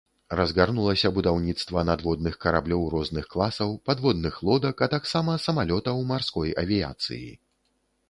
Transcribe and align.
Разгарнулася 0.37 1.11
будаўніцтва 1.17 1.83
надводных 1.89 2.39
караблёў 2.47 2.89
розных 2.95 3.29
класаў, 3.35 3.77
падводных 3.91 4.43
лодак 4.51 4.85
а 4.89 4.91
таксама 4.97 5.39
самалётаў 5.47 6.05
марской 6.15 6.61
авіяцыі. 6.67 7.29